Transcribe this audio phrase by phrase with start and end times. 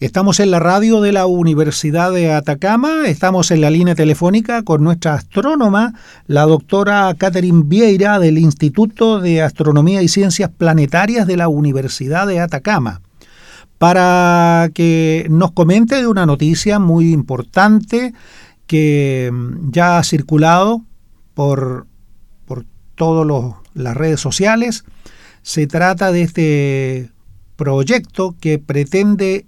[0.00, 4.82] Estamos en la radio de la Universidad de Atacama, estamos en la línea telefónica con
[4.82, 5.92] nuestra astrónoma,
[6.26, 12.40] la doctora Catherine Vieira del Instituto de Astronomía y Ciencias Planetarias de la Universidad de
[12.40, 13.02] Atacama,
[13.76, 18.14] para que nos comente de una noticia muy importante
[18.66, 19.30] que
[19.70, 20.82] ya ha circulado
[21.34, 21.86] por,
[22.46, 22.64] por
[22.94, 24.84] todas las redes sociales.
[25.42, 27.10] Se trata de este
[27.56, 29.44] proyecto que pretende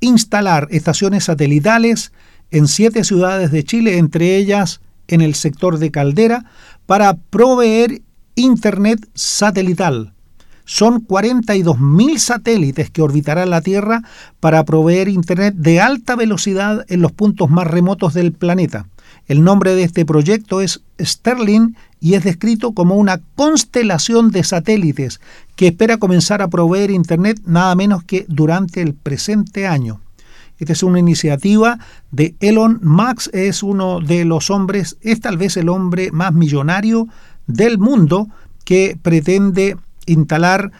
[0.00, 2.12] instalar estaciones satelitales
[2.50, 6.44] en siete ciudades de Chile, entre ellas en el sector de Caldera,
[6.86, 8.02] para proveer
[8.34, 10.12] Internet satelital.
[10.64, 14.02] Son 42.000 satélites que orbitarán la Tierra
[14.40, 18.88] para proveer Internet de alta velocidad en los puntos más remotos del planeta.
[19.26, 25.20] El nombre de este proyecto es Sterling y es descrito como una constelación de satélites
[25.56, 30.00] que espera comenzar a proveer Internet nada menos que durante el presente año.
[30.58, 31.78] Esta es una iniciativa
[32.12, 37.08] de Elon Musk, es uno de los hombres, es tal vez el hombre más millonario
[37.46, 38.28] del mundo
[38.64, 40.72] que pretende instalar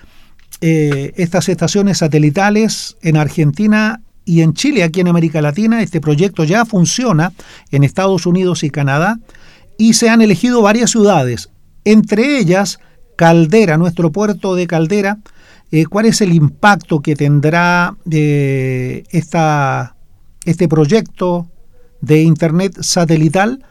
[0.61, 5.81] eh, estas estaciones satelitales en Argentina y en Chile, aquí en América Latina.
[5.81, 7.33] Este proyecto ya funciona
[7.71, 9.19] en Estados Unidos y Canadá
[9.79, 11.49] y se han elegido varias ciudades,
[11.85, 12.79] entre ellas
[13.17, 15.19] Caldera, nuestro puerto de Caldera.
[15.71, 19.97] Eh, ¿Cuál es el impacto que tendrá eh, esta,
[20.45, 21.49] este proyecto
[22.01, 23.65] de Internet satelital?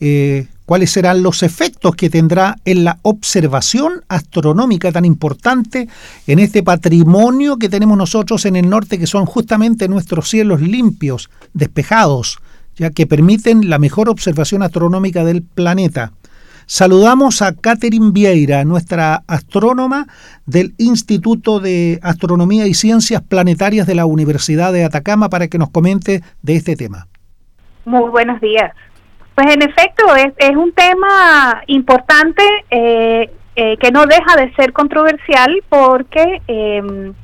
[0.00, 5.88] Eh, ¿Cuáles serán los efectos que tendrá en la observación astronómica tan importante
[6.28, 11.28] en este patrimonio que tenemos nosotros en el norte, que son justamente nuestros cielos limpios,
[11.54, 12.38] despejados,
[12.76, 16.12] ya que permiten la mejor observación astronómica del planeta.
[16.66, 20.06] Saludamos a Catherine Vieira, nuestra astrónoma
[20.46, 25.70] del Instituto de Astronomía y Ciencias Planetarias de la Universidad de Atacama, para que nos
[25.70, 27.08] comente de este tema.
[27.86, 28.70] Muy buenos días.
[29.34, 35.62] Pues en efecto, es, un tema importante eh, eh, que no deja de ser controversial
[35.68, 37.14] porque em,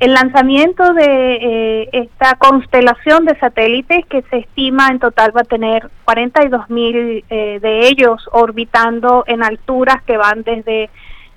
[0.00, 5.44] el lanzamiento de eh, esta constelación de satélites que se estima en total va a
[5.44, 10.90] tener 42 mil eh, de ellos orbitando en alturas que van desde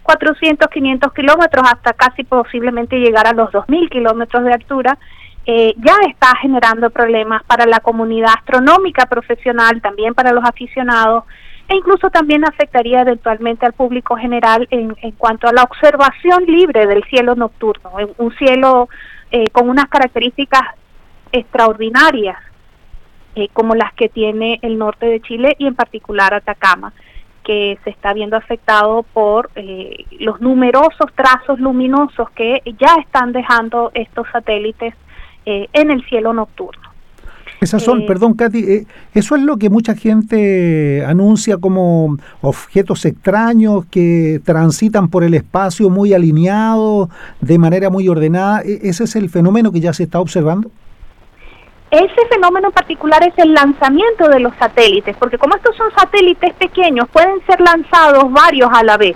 [0.04, 4.98] 400, 500 kilómetros hasta casi posiblemente llegar a los 2.000 kilómetros de altura,
[5.50, 11.24] eh, ya está generando problemas para la comunidad astronómica profesional, también para los aficionados,
[11.70, 16.86] e incluso también afectaría eventualmente al público general en, en cuanto a la observación libre
[16.86, 18.90] del cielo nocturno, un cielo
[19.32, 20.64] eh, con unas características
[21.32, 22.38] extraordinarias
[23.36, 26.92] eh, como las que tiene el norte de Chile y en particular Atacama
[27.44, 33.92] que se está viendo afectado por eh, los numerosos trazos luminosos que ya están dejando
[33.94, 34.94] estos satélites
[35.74, 36.88] en el cielo nocturno.
[37.60, 38.86] Esas son, perdón Katy, eh,
[39.16, 45.90] eso es lo que mucha gente anuncia como objetos extraños que transitan por el espacio
[45.90, 47.10] muy alineados,
[47.42, 48.62] de manera muy ordenada.
[48.62, 50.70] ¿E-, ¿Ese es el fenómeno que ya se está observando?
[51.90, 57.08] Ese fenómeno particular es el lanzamiento de los satélites, porque como estos son satélites pequeños,
[57.12, 59.16] pueden ser lanzados varios a la vez.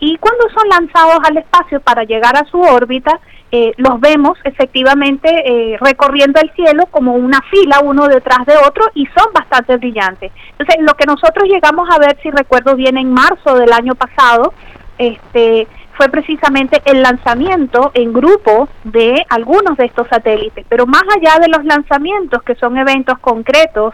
[0.00, 3.20] Y cuando son lanzados al espacio para llegar a su órbita,
[3.54, 8.84] eh, los vemos efectivamente eh, recorriendo el cielo como una fila uno detrás de otro
[8.94, 10.32] y son bastante brillantes.
[10.52, 14.54] Entonces, lo que nosotros llegamos a ver, si recuerdo bien, en marzo del año pasado,
[14.96, 15.68] este,
[15.98, 20.64] fue precisamente el lanzamiento en grupo de algunos de estos satélites.
[20.70, 23.92] Pero más allá de los lanzamientos, que son eventos concretos,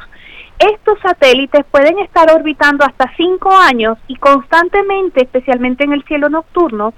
[0.59, 6.95] estos satélites pueden estar orbitando hasta cinco años y constantemente, especialmente en el cielo nocturno,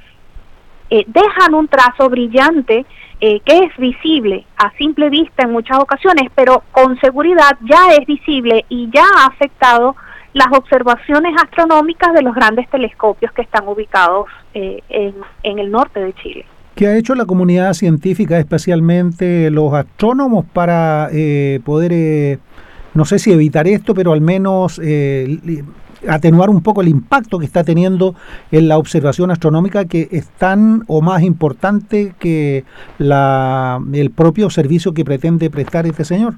[0.90, 2.84] eh, dejan un trazo brillante
[3.20, 8.04] eh, que es visible a simple vista en muchas ocasiones, pero con seguridad ya es
[8.06, 9.94] visible y ya ha afectado
[10.32, 16.12] las observaciones astronómicas de los grandes telescopios que están ubicados eh, en, el norte de
[16.14, 16.44] Chile.
[16.74, 21.08] ¿Qué ha hecho la comunidad científica, especialmente los astrónomos, para
[21.64, 22.38] poder,
[22.94, 24.80] no sé si evitar esto, pero al menos
[26.08, 28.14] atenuar un poco el impacto que está teniendo
[28.50, 32.64] en la observación astronómica que es tan o más importante que
[32.98, 36.34] la, el propio servicio que pretende prestar este señor?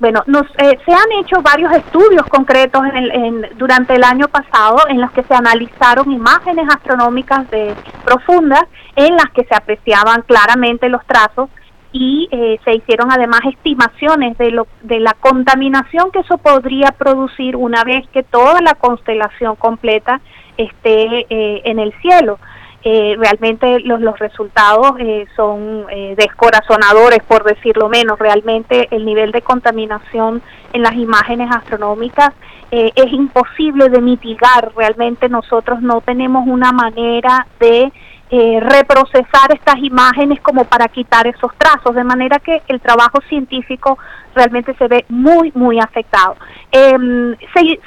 [0.00, 4.98] Bueno, nos, eh, se han hecho varios estudios concretos en durante el año pasado en
[4.98, 8.64] los que se analizaron imágenes astronómicas de, profundas
[8.96, 11.50] en las que se apreciaban claramente los trazos
[11.92, 17.56] y eh, se hicieron además estimaciones de, lo, de la contaminación que eso podría producir
[17.56, 20.20] una vez que toda la constelación completa
[20.56, 22.38] esté eh, en el cielo.
[22.82, 28.18] eh, realmente los, los resultados eh, son eh, descorazonadores, por decirlo menos.
[28.18, 30.40] Realmente el nivel de contaminación
[30.72, 32.30] en las imágenes astronómicas
[32.72, 34.70] es imposible de mitigar.
[34.76, 37.92] Realmente nosotros no tenemos una manera de
[38.30, 43.98] eh, reprocesar estas imágenes como para quitar esos trazos, de manera que el trabajo científico
[44.34, 46.36] realmente se ve muy, muy afectado.
[46.70, 47.80] Em, se,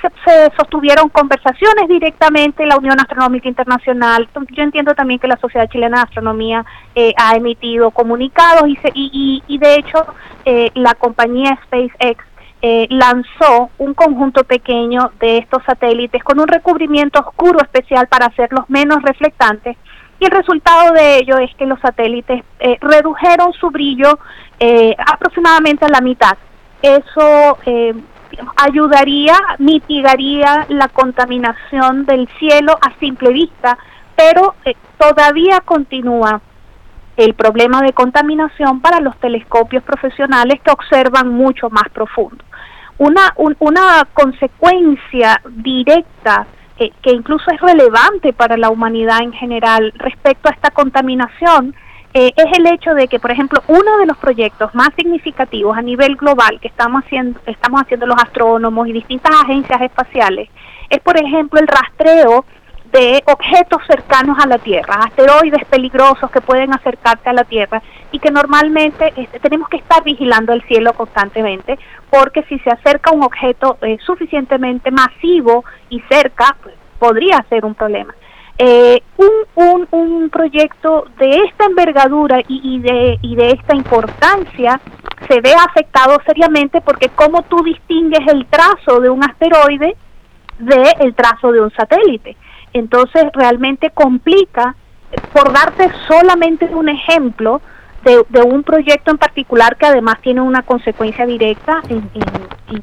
[0.57, 6.03] sostuvieron conversaciones directamente la Unión Astronómica Internacional, yo entiendo también que la Sociedad Chilena de
[6.03, 10.05] Astronomía eh, ha emitido comunicados y, y, y, de hecho
[10.45, 12.23] eh, la compañía SpaceX
[12.61, 18.69] eh, lanzó un conjunto pequeño de estos satélites con un recubrimiento oscuro especial para hacerlos
[18.69, 19.77] menos reflectantes
[20.23, 24.19] y el resultado de ello es que los satélites eh, redujeron su brillo
[24.57, 26.37] eh, aproximadamente a la mitad.
[26.81, 27.93] Eso eh,
[28.55, 33.77] ayudaría, mitigaría la contaminación del cielo a simple vista,
[34.15, 34.55] pero
[34.97, 36.39] todavía continúa
[37.17, 42.45] el problema de contaminación para los telescopios profesionales que observan mucho más profundo.
[42.97, 46.47] Una, una consecuencia directa
[46.77, 51.75] eh, que incluso es relevante para la humanidad en general respecto a esta contaminación,
[52.15, 55.81] eh, es el hecho de que, por ejemplo, uno de los proyectos más significativos a
[55.81, 60.49] nivel global que estamos haciendo, estamos haciendo los astrónomos y distintas agencias espaciales
[60.93, 62.45] es, por ejemplo, el rastreo
[62.93, 67.81] de objetos cercanos a la Tierra, asteroides peligrosos que pueden acercarse a la Tierra
[68.11, 71.79] y que normalmente este, tenemos que estar vigilando el cielo constantemente
[72.11, 77.73] porque si se acerca un objeto eh, suficientemente masivo y cerca, pues, podría ser un
[77.73, 78.13] problema.
[78.59, 84.79] Eh, un, un, un, proyecto de esta envergadura y, y, de, y de esta importancia
[85.27, 89.95] se ve afectado seriamente porque cómo tú distingues el trazo de un asteroide
[90.59, 92.37] del el trazo de un satélite
[92.73, 94.75] entonces realmente complica,
[95.31, 97.61] por darte solamente un ejemplo
[98.03, 102.09] de, un proyecto en particular que además tiene una consecuencia directa en,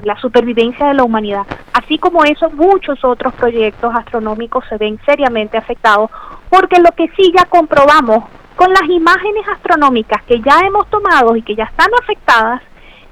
[0.04, 1.44] la supervivencia de la humanidad.
[1.72, 6.10] Así como eso, muchos otros proyectos astronómicos se ven seriamente afectados,
[6.48, 11.42] porque lo que sí ya comprobamos con las imágenes astronómicas que ya hemos tomado y
[11.42, 12.62] que ya están afectadas,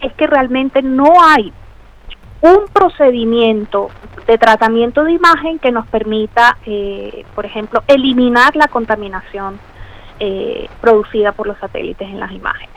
[0.00, 1.52] es que realmente no hay
[2.42, 3.88] un procedimiento
[4.28, 9.58] de tratamiento de imagen que nos permita, eh, por ejemplo, eliminar la contaminación
[10.20, 12.76] eh, producida por los satélites en las imágenes.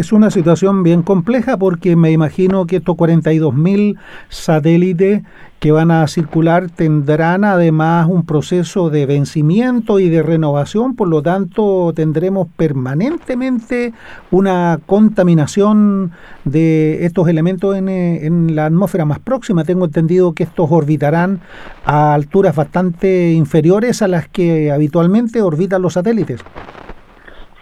[0.00, 3.98] Es una situación bien compleja porque me imagino que estos 42.000
[4.30, 5.24] satélites
[5.58, 11.20] que van a circular tendrán además un proceso de vencimiento y de renovación, por lo
[11.20, 13.92] tanto tendremos permanentemente
[14.30, 16.12] una contaminación
[16.46, 19.64] de estos elementos en, eh, en la atmósfera más próxima.
[19.64, 21.40] Tengo entendido que estos orbitarán
[21.84, 26.40] a alturas bastante inferiores a las que habitualmente orbitan los satélites.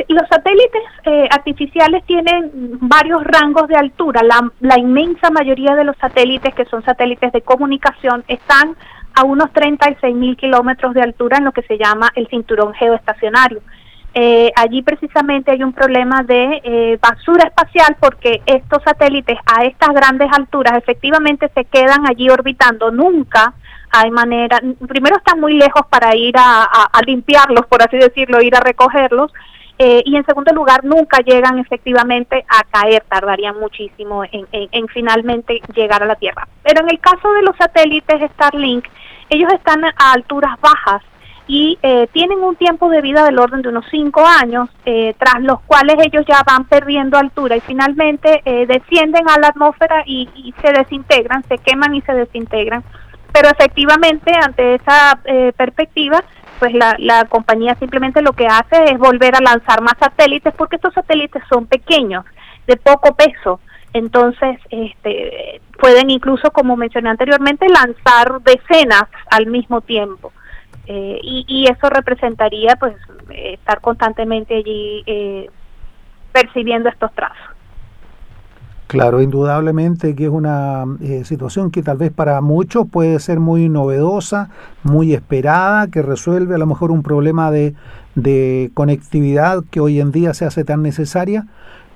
[0.06, 2.50] Los satélites eh, artificiales tienen
[2.81, 4.23] varios rangos de altura.
[4.61, 8.77] La, inmensa mayoría de los satélites, que son satélites de comunicación, están
[9.15, 13.61] a unos 36 mil kilómetros de altura en lo que se llama el cinturón geoestacionario.
[14.15, 19.91] Eh, allí precisamente hay un problema de eh, basura espacial porque estos satélites a estas
[19.91, 22.91] grandes alturas efectivamente se quedan allí orbitando.
[22.93, 23.55] Nunca
[23.91, 28.61] hay manera, primero están muy lejos para ir a limpiarlos, por así decirlo, ir a
[28.61, 29.33] recogerlos
[29.79, 36.03] eh, y en segundo lugar, nunca llegan efectivamente a caer, tardarían muchísimo en, finalmente llegar
[36.03, 36.49] a la Tierra.
[36.65, 38.87] Pero en el caso de los satélites Starlink,
[39.31, 41.03] ellos están a alturas bajas
[41.47, 45.41] y eh, tienen un tiempo de vida del orden de unos cinco años, eh, tras
[45.43, 50.53] los cuales ellos ya van perdiendo altura y finalmente descienden a la atmósfera y, y,
[50.61, 52.82] se desintegran, se queman y se desintegran.
[53.32, 55.20] Pero efectivamente, ante esa
[55.56, 56.25] perspectiva,
[56.58, 60.77] pues la, la compañía simplemente lo que hace es volver a lanzar más satélites porque
[60.77, 62.24] estos satélites son pequeños,
[62.67, 63.60] de poco peso.
[63.93, 70.32] Entonces, este, pueden incluso, como mencioné anteriormente, lanzar decenas al mismo tiempo.
[70.86, 72.94] Eh, y, y, eso representaría, pues,
[73.31, 75.50] estar constantemente allí eh,
[76.32, 77.57] percibiendo estos trazos.
[78.89, 83.69] Claro, indudablemente que es una eh, situación que tal vez para muchos puede ser muy
[83.69, 84.49] novedosa,
[84.83, 87.75] muy esperada, que resuelve a lo mejor un problema de,
[88.15, 91.47] de conectividad que hoy en día se hace tan necesaria,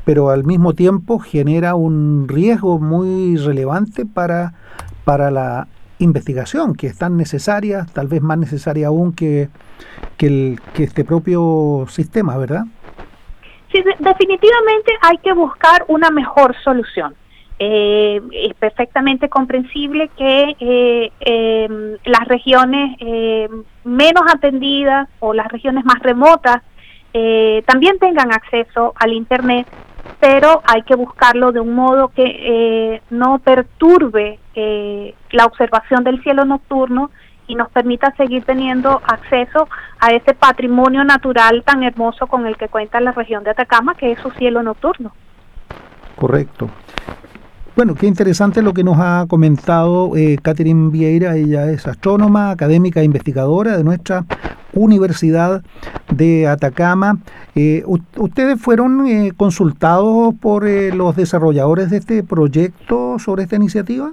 [0.04, 4.52] pero al mismo tiempo genera un riesgo muy relevante para,
[5.06, 5.68] para la
[5.98, 9.48] investigación, que es tan necesaria, tal vez más necesaria aún que,
[10.18, 12.66] que, el, que este propio sistema, ¿verdad?
[13.72, 17.14] Sí, definitivamente hay que buscar una mejor solución.
[17.58, 25.84] Eh, es perfectamente comprensible que eh, em, las regiones em, menos atendidas o las regiones
[25.84, 26.62] más remotas
[27.14, 29.66] eh, también tengan acceso al Internet,
[30.18, 36.22] pero hay que buscarlo de un modo que eh, no perturbe eh, la observación del
[36.22, 37.10] cielo nocturno
[37.52, 39.68] y nos permita seguir teniendo acceso
[40.00, 44.12] a ese patrimonio natural tan hermoso con el que cuenta la región de Atacama, que
[44.12, 45.12] es su cielo nocturno.
[46.16, 46.70] Correcto.
[47.76, 51.36] Bueno, qué interesante lo que nos ha comentado eh, Catherine Vieira.
[51.36, 54.24] Ella es astrónoma, académica e investigadora de nuestra
[54.72, 55.62] Universidad
[56.10, 57.18] de Atacama.
[57.54, 57.82] Eh,
[58.16, 64.12] ¿Ustedes fueron eh, consultados por eh, los desarrolladores de este proyecto sobre esta iniciativa?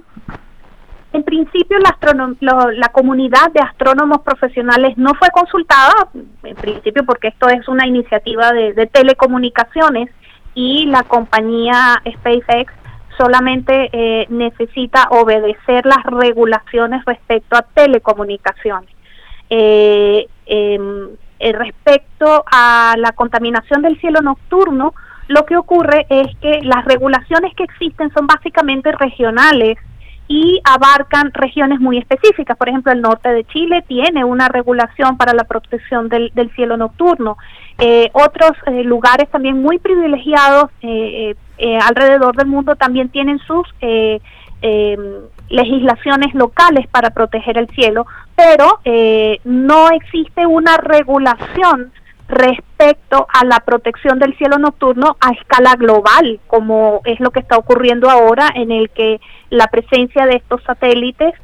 [1.12, 1.96] En principio, la,
[2.40, 6.08] la comunidad de astrónomos profesionales no fue consultada,
[6.44, 10.08] en principio porque esto es una iniciativa de telecomunicaciones
[10.54, 12.72] y la compañía SpaceX
[13.20, 18.90] solamente eh, necesita obedecer las regulaciones respecto a telecomunicaciones.
[19.50, 24.94] Eh, em, eh, respecto a la contaminación del cielo nocturno,
[25.28, 29.76] lo que ocurre es que las regulaciones que existen son básicamente regionales
[30.30, 32.56] y abarcan regiones muy específicas.
[32.56, 37.36] Por ejemplo, el norte de Chile tiene una regulación para la protección del, cielo nocturno.
[37.78, 41.34] Eh, otros eh, lugares también muy privilegiados eh,
[41.82, 43.66] alrededor del mundo también tienen sus
[45.48, 48.06] legislaciones locales para proteger el cielo,
[48.36, 48.78] pero
[49.44, 51.92] no existe una regulación
[52.30, 57.56] respecto a la protección del cielo nocturno a escala global, como es lo que está
[57.56, 59.20] ocurriendo ahora, en el que
[59.50, 61.34] la presencia de estos satélites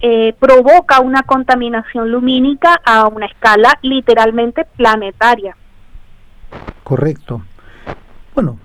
[0.00, 5.56] eh, provoca una contaminación lumínica a una escala literalmente planetaria.
[6.82, 7.42] Correcto.
[8.34, 8.58] Bueno,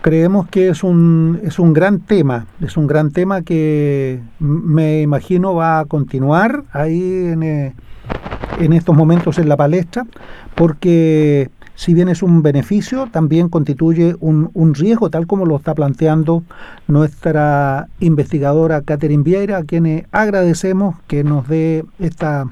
[0.00, 5.54] creemos que es un, es un gran tema, es un gran tema que me imagino
[5.54, 7.74] va a continuar ahí en, eh,
[8.58, 10.06] en estos momentos en la palestra,
[10.54, 15.74] porque si bien es un beneficio, también constituye un, un riesgo, tal como lo está
[15.74, 16.42] planteando
[16.86, 22.46] nuestra investigadora Catherine Vieira, a quien agradecemos que nos dé esta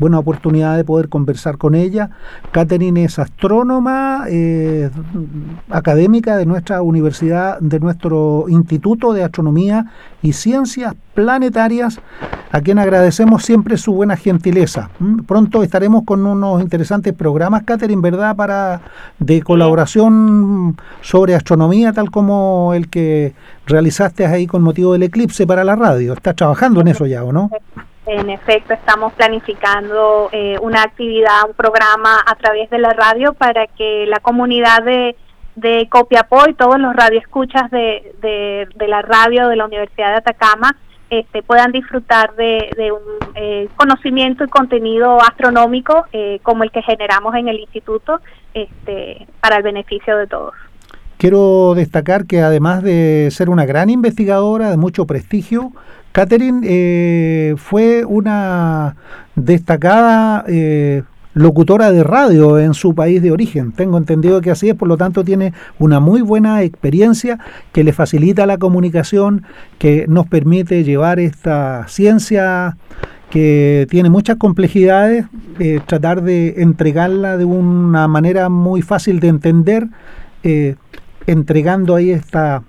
[0.00, 2.10] buena oportunidad de poder conversar con ella.
[2.50, 4.90] Catherine es astrónoma, eh,
[5.68, 9.86] académica de nuestra universidad, de nuestro Instituto de Astronomía
[10.22, 12.00] y Ciencias Planetarias,
[12.50, 14.90] a quien agradecemos siempre su buena gentileza.
[14.98, 18.80] Mm, pronto estaremos con unos interesantes programas, Catherine, ¿verdad?, para
[19.18, 23.34] de colaboración sobre astronomía, tal como el que
[23.66, 26.14] realizaste ahí con motivo del eclipse para la radio.
[26.14, 27.50] ¿Estás trabajando en eso ya o no?
[28.12, 33.68] En efecto, estamos planificando eh, una actividad, un programa a través de la radio para
[33.68, 35.14] que la comunidad de,
[35.54, 40.76] de Copiapó y todos los radioescuchas de, de, la radio de la Universidad de Atacama
[41.08, 47.36] este, puedan disfrutar de, un eh, conocimiento y contenido astronómico eh, como el que generamos
[47.36, 48.18] en el instituto
[48.54, 50.54] este, para el beneficio de todos.
[51.16, 55.70] Quiero destacar que además de ser una gran investigadora de mucho prestigio,
[56.12, 58.96] Catherine eh, fue una
[59.36, 61.02] destacada eh,
[61.34, 63.72] locutora de radio en su país de origen.
[63.72, 67.38] Tengo entendido que así es, por lo tanto tiene una muy buena experiencia
[67.72, 69.44] que le facilita la comunicación,
[69.78, 72.76] que nos permite llevar esta ciencia
[73.30, 75.26] que tiene muchas complejidades,
[75.60, 79.86] eh, tratar de entregarla de una manera muy fácil de entender,
[81.26, 82.64] entregando ahí esta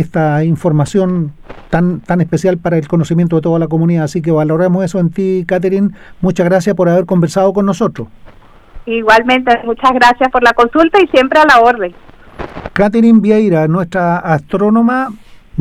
[0.00, 1.32] esta información
[1.70, 4.04] tan, tan especial para el conocimiento de toda la comunidad.
[4.04, 5.90] Así que valoramos eso en ti, Catherine.
[6.20, 8.08] Muchas gracias por haber conversado con nosotros.
[8.86, 11.94] Igualmente, muchas gracias por la consulta y siempre a la orden.
[12.72, 15.10] Catherine Vieira, nuestra astrónoma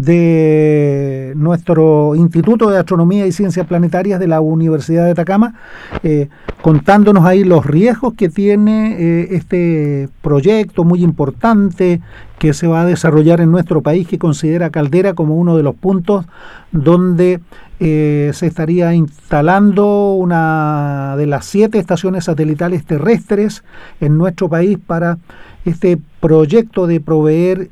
[0.01, 5.55] de nuestro Instituto de Astronomía y Ciencias Planetarias de la Universidad de Atacama,
[6.03, 6.29] eh,
[6.61, 12.01] contándonos ahí los riesgos que tiene eh, este proyecto muy importante
[12.37, 15.75] que se va a desarrollar en nuestro país, que considera Caldera como uno de los
[15.75, 16.25] puntos
[16.71, 17.41] donde
[17.81, 23.63] eh, se estaría instalando una de las siete estaciones satelitales terrestres
[23.99, 25.17] en nuestro país para
[25.65, 27.69] este proyecto de proveer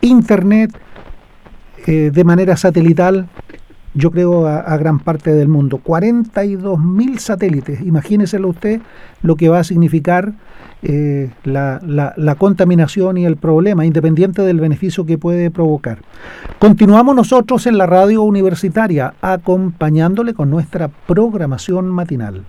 [0.00, 0.74] Internet
[1.86, 3.28] eh, de manera satelital,
[3.94, 5.78] yo creo, a, gran parte del mundo.
[5.78, 8.80] 42 mil satélites, imagíneselo usted
[9.22, 10.32] lo que va a significar
[10.82, 15.98] eh, la, la, contaminación y el problema, independiente del beneficio que puede provocar.
[16.58, 22.44] Continuamos nosotros en la radio universitaria, acompañándole con nuestra programación matinal.